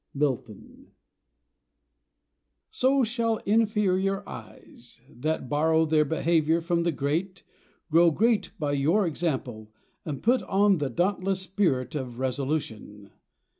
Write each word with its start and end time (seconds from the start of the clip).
Milton 0.15 0.93
So 2.71 3.03
shall 3.03 3.37
inferior 3.45 4.27
eyes, 4.27 4.99
That 5.07 5.47
borrow 5.47 5.85
their 5.85 6.05
behaviour 6.05 6.59
from 6.59 6.81
the 6.81 6.91
great, 6.91 7.43
Grow 7.91 8.09
great 8.09 8.49
by 8.57 8.71
your 8.71 9.05
example 9.05 9.71
and 10.03 10.23
put 10.23 10.41
on 10.41 10.79
The 10.79 10.89
dauntless 10.89 11.41
spirit 11.43 11.93
of 11.93 12.17
resolution. 12.17 13.11